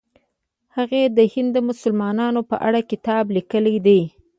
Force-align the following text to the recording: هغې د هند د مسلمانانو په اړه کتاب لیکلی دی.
هغې 0.75 1.03
د 1.17 1.19
هند 1.33 1.49
د 1.55 1.57
مسلمانانو 1.69 2.41
په 2.49 2.55
اړه 2.67 2.81
کتاب 2.91 3.23
لیکلی 3.35 3.75
دی. 3.85 4.01